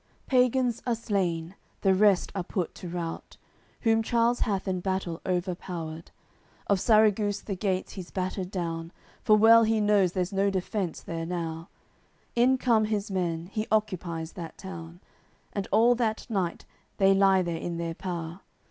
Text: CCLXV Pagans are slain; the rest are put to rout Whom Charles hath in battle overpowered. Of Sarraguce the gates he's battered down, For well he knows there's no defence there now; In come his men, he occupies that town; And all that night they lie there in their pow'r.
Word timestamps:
CCLXV 0.01 0.25
Pagans 0.25 0.81
are 0.87 0.95
slain; 0.95 1.55
the 1.81 1.93
rest 1.93 2.31
are 2.33 2.41
put 2.43 2.73
to 2.73 2.89
rout 2.89 3.37
Whom 3.81 4.01
Charles 4.01 4.39
hath 4.39 4.67
in 4.67 4.79
battle 4.79 5.21
overpowered. 5.27 6.09
Of 6.65 6.79
Sarraguce 6.79 7.41
the 7.45 7.55
gates 7.55 7.91
he's 7.91 8.09
battered 8.09 8.49
down, 8.49 8.91
For 9.21 9.37
well 9.37 9.61
he 9.63 9.79
knows 9.79 10.13
there's 10.13 10.33
no 10.33 10.49
defence 10.49 11.01
there 11.01 11.27
now; 11.27 11.69
In 12.35 12.57
come 12.57 12.85
his 12.85 13.11
men, 13.11 13.45
he 13.51 13.67
occupies 13.71 14.31
that 14.33 14.57
town; 14.57 15.01
And 15.53 15.67
all 15.71 15.93
that 15.93 16.25
night 16.31 16.65
they 16.97 17.13
lie 17.13 17.43
there 17.43 17.57
in 17.57 17.77
their 17.77 17.93
pow'r. 17.93 18.39